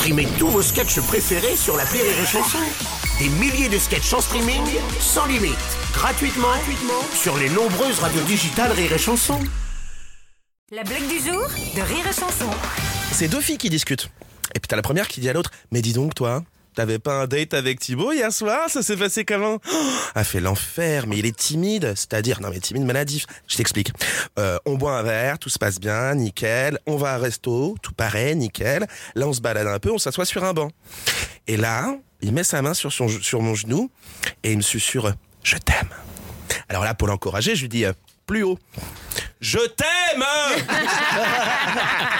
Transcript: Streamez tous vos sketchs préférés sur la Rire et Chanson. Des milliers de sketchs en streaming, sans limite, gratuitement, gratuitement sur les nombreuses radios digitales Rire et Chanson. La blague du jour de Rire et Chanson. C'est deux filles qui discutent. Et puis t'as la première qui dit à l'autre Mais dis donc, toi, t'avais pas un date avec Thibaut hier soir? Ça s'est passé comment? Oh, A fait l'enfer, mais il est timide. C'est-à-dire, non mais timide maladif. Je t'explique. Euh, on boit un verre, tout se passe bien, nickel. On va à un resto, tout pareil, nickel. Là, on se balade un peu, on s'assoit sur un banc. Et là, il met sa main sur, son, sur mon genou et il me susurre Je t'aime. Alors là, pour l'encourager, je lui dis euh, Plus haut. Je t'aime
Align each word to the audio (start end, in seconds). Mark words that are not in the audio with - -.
Streamez 0.00 0.28
tous 0.38 0.48
vos 0.48 0.62
sketchs 0.62 0.98
préférés 1.00 1.56
sur 1.56 1.76
la 1.76 1.84
Rire 1.84 2.00
et 2.00 2.24
Chanson. 2.24 2.56
Des 3.18 3.28
milliers 3.28 3.68
de 3.68 3.76
sketchs 3.76 4.14
en 4.14 4.22
streaming, 4.22 4.62
sans 4.98 5.26
limite, 5.26 5.58
gratuitement, 5.92 6.48
gratuitement 6.48 7.02
sur 7.12 7.36
les 7.36 7.50
nombreuses 7.50 7.98
radios 7.98 8.22
digitales 8.22 8.72
Rire 8.72 8.94
et 8.94 8.98
Chanson. 8.98 9.38
La 10.70 10.84
blague 10.84 11.06
du 11.06 11.18
jour 11.18 11.46
de 11.76 11.82
Rire 11.82 12.06
et 12.08 12.18
Chanson. 12.18 12.48
C'est 13.12 13.28
deux 13.28 13.42
filles 13.42 13.58
qui 13.58 13.68
discutent. 13.68 14.08
Et 14.54 14.60
puis 14.60 14.68
t'as 14.68 14.76
la 14.76 14.80
première 14.80 15.06
qui 15.06 15.20
dit 15.20 15.28
à 15.28 15.34
l'autre 15.34 15.50
Mais 15.70 15.82
dis 15.82 15.92
donc, 15.92 16.14
toi, 16.14 16.44
t'avais 16.80 16.98
pas 16.98 17.12
un 17.12 17.26
date 17.26 17.52
avec 17.52 17.78
Thibaut 17.78 18.10
hier 18.10 18.32
soir? 18.32 18.70
Ça 18.70 18.82
s'est 18.82 18.96
passé 18.96 19.26
comment? 19.26 19.58
Oh, 19.70 19.90
A 20.14 20.24
fait 20.24 20.40
l'enfer, 20.40 21.06
mais 21.06 21.18
il 21.18 21.26
est 21.26 21.36
timide. 21.36 21.92
C'est-à-dire, 21.94 22.40
non 22.40 22.48
mais 22.48 22.58
timide 22.58 22.84
maladif. 22.84 23.26
Je 23.46 23.58
t'explique. 23.58 23.92
Euh, 24.38 24.56
on 24.64 24.76
boit 24.76 24.96
un 24.96 25.02
verre, 25.02 25.38
tout 25.38 25.50
se 25.50 25.58
passe 25.58 25.78
bien, 25.78 26.14
nickel. 26.14 26.78
On 26.86 26.96
va 26.96 27.10
à 27.12 27.14
un 27.16 27.18
resto, 27.18 27.76
tout 27.82 27.92
pareil, 27.92 28.34
nickel. 28.34 28.86
Là, 29.14 29.28
on 29.28 29.34
se 29.34 29.42
balade 29.42 29.66
un 29.66 29.78
peu, 29.78 29.92
on 29.92 29.98
s'assoit 29.98 30.24
sur 30.24 30.42
un 30.42 30.54
banc. 30.54 30.70
Et 31.46 31.58
là, 31.58 31.96
il 32.22 32.32
met 32.32 32.44
sa 32.44 32.62
main 32.62 32.72
sur, 32.72 32.90
son, 32.90 33.08
sur 33.08 33.42
mon 33.42 33.54
genou 33.54 33.90
et 34.42 34.52
il 34.52 34.56
me 34.56 34.62
susurre 34.62 35.12
Je 35.42 35.58
t'aime. 35.58 35.90
Alors 36.70 36.82
là, 36.84 36.94
pour 36.94 37.08
l'encourager, 37.08 37.56
je 37.56 37.60
lui 37.60 37.68
dis 37.68 37.84
euh, 37.84 37.92
Plus 38.24 38.42
haut. 38.42 38.58
Je 39.42 39.58
t'aime 39.58 40.24